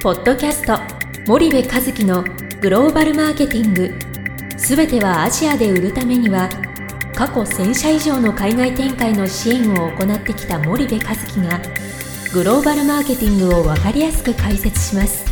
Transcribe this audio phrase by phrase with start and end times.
[0.00, 0.78] ポッドキャスト
[1.26, 2.22] 森部和樹の
[2.60, 3.92] グローバルマーケティング。
[4.56, 6.48] すべてはアジアで売るためには
[7.16, 11.60] 過去1000社以上の海外展開の支援を行ってきた森部和樹が
[12.32, 15.26] グローバルマーケティングを分かりやすく解説します。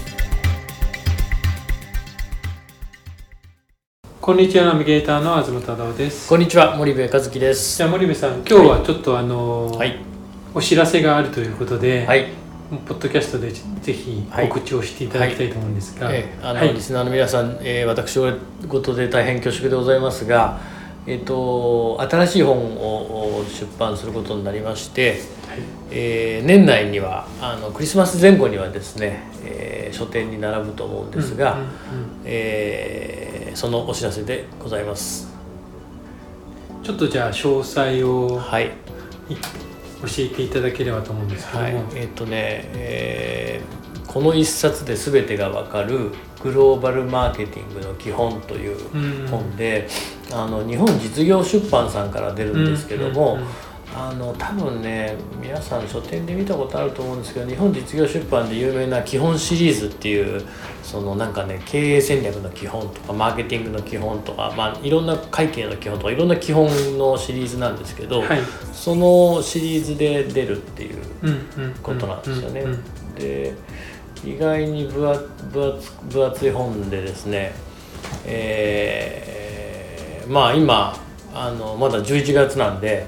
[4.20, 6.28] こんにちはナビゲーターの東忠夫です。
[6.28, 7.76] こんにちは森部和樹です。
[7.76, 10.00] じゃあ森部さん今日はちょっとあの、はい。
[10.54, 12.32] お知らせがあるということで、はい、
[12.68, 16.74] ポッドキャストでぜひ告知をしていただきたいと思うんですが、えーあの、はい。
[16.74, 18.18] リスナーの皆さん、えー、私
[18.66, 20.58] 事で大変恐縮でございますが、
[21.06, 25.20] えっ、と新しい本をお出版することになりまして、
[25.92, 31.70] えー年内にはあのクリスマス前後にはですね、えー書店に並ぶと思うんですが、うんうんうん。
[32.24, 35.32] えーそのお知らせでございます。
[36.82, 38.70] ちょっとじゃあ詳細をはい。
[40.02, 46.10] 教えていただければと思うんですけども、はい、えっ、とね、えーこの一冊で全てがわかる
[46.42, 49.28] グローバルマーケティングの基本といううん。
[49.28, 49.86] 本で、
[50.32, 53.48] あの日本実業出版さんから出るんですけども、うんうんうん
[53.98, 60.46] あの多分ね皆さん書店で見たことあると思うんですけど日本実業出版で有名な基本シリーズっていう
[60.82, 66.68] そのなんかね経営戦略の基本とかマーケティングの基本とか、まあ、いろんな会計の基本とかいろんな基本
[66.98, 68.38] のシリーズなんですけど、はい
[68.72, 71.02] そのシリーズで出るっていう
[71.82, 72.64] ことなんですよね。
[73.18, 73.54] で
[74.24, 77.52] 意外に分厚分厚分厚い本でですね、
[78.26, 80.96] えーまあ今
[81.34, 83.06] あのまだ11月なんで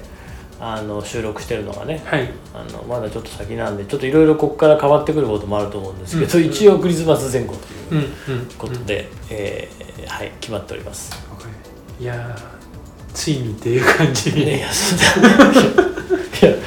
[0.60, 2.02] あの収録してるのがね。
[2.04, 2.28] はい。
[2.54, 7.60] あのまだちょっと先なんでちょっといろいろここから変わってくることもあると思うんですけど、うん一応クリスマス前後と
[7.92, 11.12] うんいううんことで、えーはい決まっております。
[12.00, 14.30] いやーついにっていう感じ。
[14.32, 15.28] に、いやそうだ。
[16.48, 16.58] いや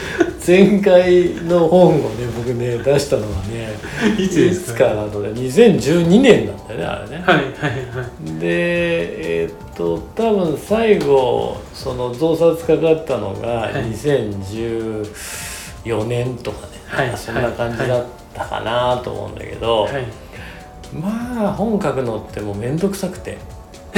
[0.45, 3.69] 前回の本をね僕ね出したのはね
[4.17, 4.89] いつですか？
[4.89, 7.23] ので2012年なんだよねあれね。
[7.25, 7.49] はいはいは
[8.35, 13.73] いでえーっと多分最後その増刷かかったのがはい。
[13.91, 17.17] 2014年とかね、はい。
[17.17, 20.05] そんな感じだったかなと思うんだけど、はい。
[20.93, 23.31] まあ本書くのってもう面倒くさくて。
[23.31, 23.37] で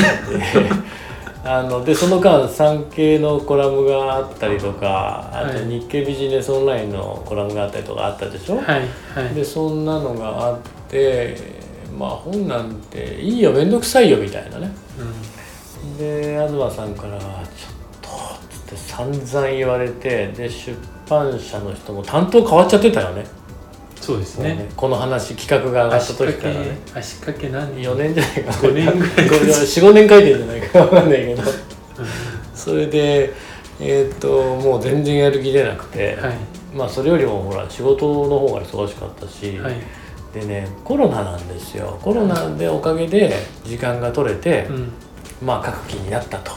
[1.45, 8.65] あのでその間産経のコラムがあったりとかあとはい日経ビジネスオンラインのコラムがあったりとかあったでしょ、はい
[9.13, 9.35] はい。
[9.35, 11.35] でそんなのがあって
[11.97, 14.71] まあ本なんていいよ面倒くさいよみたいなね。
[14.97, 15.97] うん。
[15.97, 17.29] で東さんから「ちょっ
[18.01, 18.09] と」
[18.49, 20.77] つって散々言われてで出
[21.09, 23.25] 版社の人も担当変わっちゃってたよね
[24.03, 24.69] そうですもうね。
[24.75, 26.77] この話企画が上がった時からね。
[26.93, 28.53] 足掛け何4年じゃないかな。
[28.57, 29.09] 5年ぐらい。
[29.47, 31.43] 45年書いてるんじゃないかわかんないけど。
[32.53, 33.31] それで
[33.79, 36.33] えーっともう全然やる気出なくて、はい。
[36.75, 39.75] まあそれよりもほら仕事の方が忙しかったし、はい。
[40.37, 41.97] でねコロナなんですよ。
[42.01, 43.33] コロナでおかげで
[43.63, 44.91] 時間が取れて、うん。
[45.41, 46.51] まあ書く気になったと。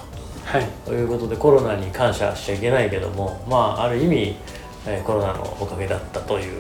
[0.45, 0.67] はい。
[0.85, 4.37] ということでコロナに感謝しちゃいけないけどもまあある意味、
[4.85, 6.53] えーコロナのおかげだったという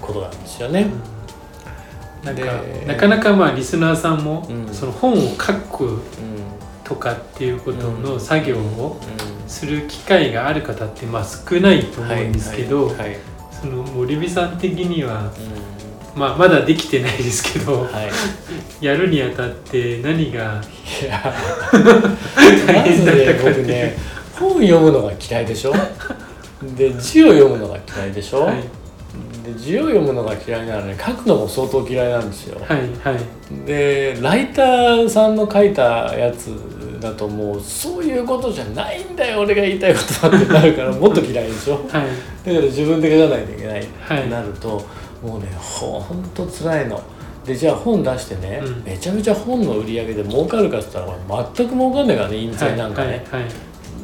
[0.00, 0.86] ことなんですよね。
[2.24, 4.74] なんかでなかなかまあリスナーさんも、うん。
[4.74, 6.00] その本を書くうん。
[6.84, 8.20] とかっていうことのうん。
[8.20, 9.00] 作業を
[9.46, 12.90] する機会がある方ってまあ少ないと思うんですけど、
[13.60, 15.32] その森美さん的には、
[16.14, 18.10] うまあ、まだできてないですけど、んはい。
[18.84, 20.60] やるにあたって何が
[22.66, 23.96] 大変だったねかって
[24.38, 25.74] 本読むのが嫌いでしょ？
[26.76, 28.79] で字を読むのが嫌いでしょ、はい
[29.42, 33.66] で字を読むのが嫌いなのに書くのも相当嫌いなんですよ、はいはい。
[33.66, 36.50] でライターさんの書いたやつ
[37.00, 41.74] だともうそういうことじゃないんだよ俺が言いたいことはってなるから もっと嫌いでしょ。
[41.74, 41.82] はい。
[42.44, 44.68] だから自分で書かないといけないはいってなると、
[45.22, 47.00] もうねほんと辛いの。
[47.44, 48.82] でじゃあ本出してね、うん。
[48.84, 51.06] めちゃめちゃ本の売り上げで儲かるかっつったら
[51.56, 53.52] 全く儲かんないからね印税なんかね、はいはいはい。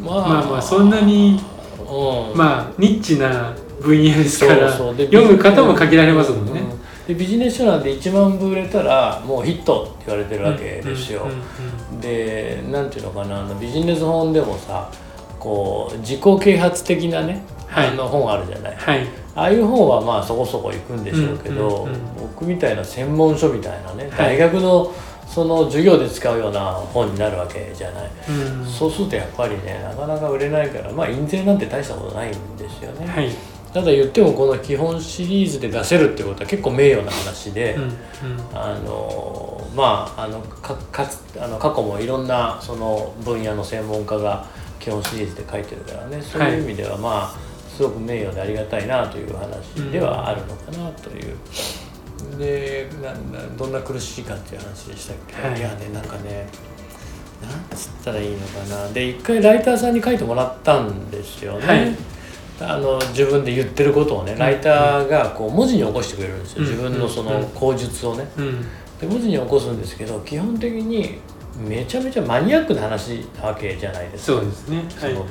[0.02, 1.38] ままあまあそんなに
[1.78, 2.36] うん。
[2.36, 6.60] まあニッチな分野ですから読む方も限られますもんね。
[6.60, 6.76] うん。
[7.06, 11.28] でビジネス書なんて1万部売れたらもうヒットって言われてるわけですよ、
[12.00, 14.90] でなんていうのかなあのビジネス本でもさ
[15.38, 17.88] こう自己啓発的なね、はい。
[17.88, 18.76] あの本あるじゃない。
[18.76, 19.06] はい。
[19.34, 21.88] ああいう本はまあそこそこ行くんでしょうけど、
[22.18, 24.38] 僕みたいな専門書みたいなね、はい。
[24.38, 24.92] 大学の
[25.28, 28.66] その授業で使うような本になるわけじゃない、うん。
[28.66, 33.30] そうするとやっぱりねなかなか売れないからまあ印税なんて大したことないんですよね、はい
[33.76, 37.90] ただ言ってもこの基本シリーズで出せるってことは結構名誉な話で、うんうん。
[38.54, 44.46] あのまああのかかつあの過去もいろんなその分野の専門家が
[44.80, 46.22] 基本シリーズで書いてるからね。
[46.22, 47.34] そういう意味ではまあ
[47.68, 51.36] すごく名誉でありがたいなという話ではあるのかなという。
[52.38, 55.58] でななどんな苦しいかっていう話でしたっけ、はい。
[55.58, 56.48] い、やねなんかね
[57.42, 58.88] なんつったらいいのかな。
[58.94, 62.15] で一回ライターさんに書いてもらったんですよね、はい
[62.60, 66.70] あの自分で言ってることをねライターがこう文字に起こしてくれるんですよ、うん。
[66.70, 67.26] 自分のそうん。
[67.28, 68.26] の口述をね。
[68.38, 68.62] うん。
[69.00, 71.18] で文字に起こすんですけど基本的に
[71.58, 74.38] めちゃめちゃマニアックな話なわけじゃないですか。
[74.40, 74.76] そうですね。
[74.98, 75.22] はいはい。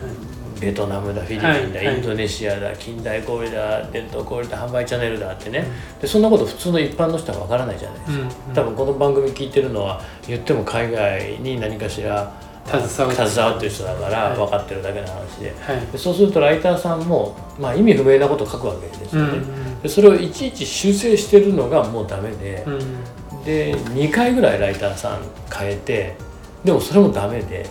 [0.59, 1.97] ベトナムだフィリピンだ、はいはい。
[1.97, 5.65] インドネシアだ近代小売だ伝統小売だ販売チャンネルだってね、
[6.01, 8.53] でそんなこと普通の一般の人はわからないじゃないですか、うん。
[8.53, 12.31] 多分この番組聞いてるのは言っても海外に何かしら
[12.65, 13.71] 携わってる。
[13.71, 14.37] 人だからはい。
[14.37, 15.81] 分かってるだけの話で,、はい。
[15.91, 23.43] でそうするとライターさんも、まあ、意味不明なことを書くわけですよね、うんでそれをいちいち修正してるのがもうダメで、うん。
[23.43, 25.19] で2回ぐらいライターさん
[25.53, 26.15] 変えて
[26.63, 27.69] でもそれもダメで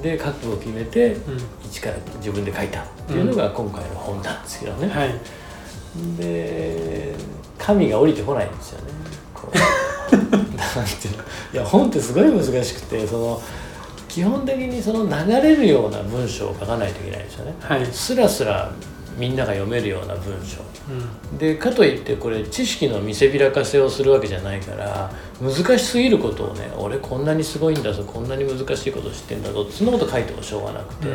[0.00, 1.38] で覚悟を決めてうん。
[1.64, 5.14] 一から自分で書いたっていうのが今回の本なんですけどね、はい。
[6.18, 7.14] で
[7.58, 8.92] 神が降りてこないんですよね。
[9.34, 9.56] こう。
[10.16, 11.24] なんていうの。
[11.52, 13.42] いや本ってすごい難しくてその
[14.16, 17.54] 基本的にその流れるような文章を書かないといけないんですよね。
[17.60, 17.84] はい。
[17.84, 18.72] スラスラ
[19.18, 20.62] みんなが読めるような文章。
[20.88, 21.36] うん。
[21.36, 31.08] でかといってこれ知識の見せびらかせをするわけじゃないから難しすぎることをね俺こんなにすごいんだぞこんなに難しいこと知ってんだぞそんなこと書いてもしょうがなくて、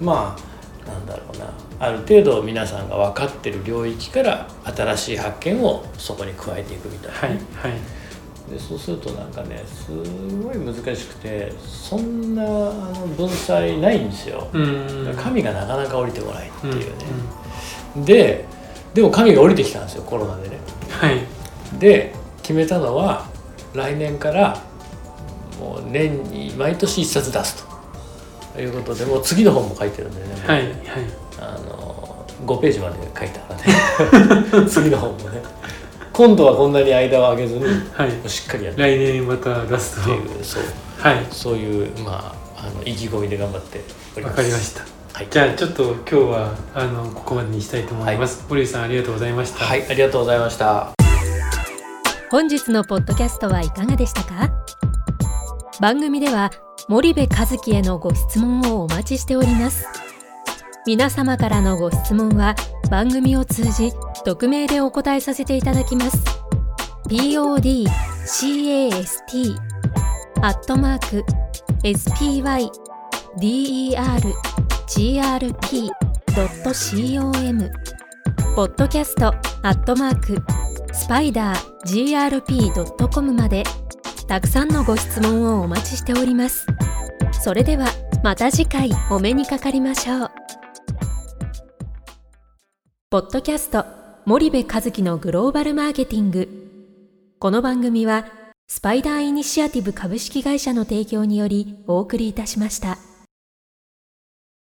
[0.00, 1.52] まあなんだろうな。
[1.78, 7.97] ある程度皆さんが分かってる領域から新しい発見をそこに加えていくみたいなはいね、はい
[8.50, 9.90] でそうするとなんかねす
[10.42, 15.14] ごい難しくてそんなあの文才ないんですよ、うん。
[15.16, 18.44] 神がなかなか降りてこないってうんいうね、で
[18.94, 20.58] でも神が降りてきたんですよコロナでね。
[20.90, 21.20] はい。
[21.78, 23.26] で決めたのは
[23.74, 24.62] 来年から
[25.60, 27.68] もう年に毎年一冊出すと。
[28.60, 30.74] いうことでもう次の本も書いてるんでね、はいはい。
[31.38, 34.66] あの5ページまで書いたからね。
[34.68, 35.42] 次の本もね
[36.18, 38.28] 今度はこんなに間を空けずにはい。
[38.28, 38.82] しっかりやって。
[38.82, 40.12] 来年またラスト。
[40.12, 40.62] っていうそう。
[40.98, 41.24] はい。
[41.30, 43.80] そういうまああの意気込みで頑張って
[44.16, 44.42] おりわます。
[44.42, 44.80] かりました。
[45.16, 45.28] はい。
[45.30, 49.64] じゃあちょっと今日はあのここまでにしたいと思います、森内さんありがとうございました。
[49.64, 50.92] はいありがとうございました。
[52.32, 54.50] 本日のポッドキャストはいかがでしたか？
[55.80, 56.50] 番組では
[56.88, 59.86] 森部和樹へのご質問をお待ちしております。
[60.84, 62.56] 皆様からのご質問は
[62.90, 63.92] 番組を通じ
[64.24, 66.18] 匿名でお答えさせていただきます
[67.08, 67.86] podcast
[70.42, 71.24] アットマーク
[76.12, 77.70] spydergrp.com
[78.54, 79.32] ポッドキャストア
[79.70, 80.42] ットマーク
[80.92, 83.64] スパイダー grp.com まで
[84.26, 86.66] たくさんのご質問をお待ちしております。
[87.40, 87.86] それでは
[88.22, 90.30] また次回お目にかかりましょう。
[93.10, 96.50] ポッドキャスト森部和樹のグローバルマーケティング。
[97.38, 98.26] この番組は
[98.66, 102.98] スパイダーイニシアティブ株式会社の提供によりお送りいたしました。